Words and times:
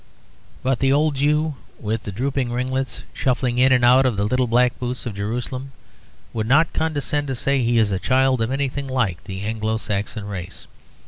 But 0.63 0.79
the 0.79 0.91
old 0.91 1.13
Jew 1.17 1.53
with 1.79 2.01
the 2.01 2.11
drooping 2.11 2.51
ringlets, 2.51 3.03
shuffling 3.13 3.59
in 3.59 3.71
and 3.71 3.85
out 3.85 4.03
of 4.03 4.17
the 4.17 4.23
little 4.23 4.47
black 4.47 4.79
booths 4.79 5.05
of 5.05 5.13
Jerusalem, 5.13 5.73
would 6.33 6.47
not 6.47 6.73
condescend 6.73 7.27
to 7.27 7.35
say 7.35 7.61
he 7.61 7.77
is 7.77 7.91
a 7.91 7.99
child 7.99 8.41
of 8.41 8.49
anything 8.49 8.87
like 8.87 9.23
the 9.25 9.41
Anglo 9.41 9.77
Saxon 9.77 10.25
race. 10.27 10.65